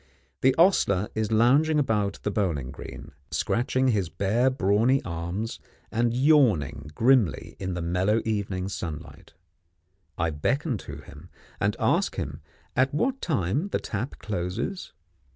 [0.41, 5.59] The ostler is lounging about the bowling green, scratching his bare brawny arms
[5.91, 9.33] and yawning grimly in the mellow evening sunlight.
[10.17, 11.29] I beckon to him,
[11.59, 12.41] and ask him
[12.75, 14.91] at what time the tap closes?